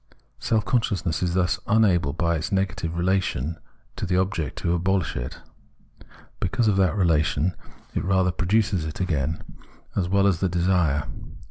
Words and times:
Self 0.39 0.65
consciousness 0.65 1.21
is 1.21 1.35
thus 1.35 1.59
unable 1.67 2.11
by 2.11 2.35
its 2.35 2.51
negative 2.51 2.97
relation 2.97 3.59
to 3.97 4.07
the 4.07 4.17
object 4.17 4.57
to 4.63 4.69
abohsh 4.75 5.15
it; 5.15 5.41
because 6.39 6.67
of 6.67 6.75
that 6.77 6.95
relation 6.97 7.53
it 7.93 8.03
rather 8.03 8.31
produces 8.31 8.83
it 8.83 8.99
again, 8.99 9.43
as 9.95 10.09
well 10.09 10.25
as 10.25 10.39
the 10.39 10.49
desire. 10.49 11.07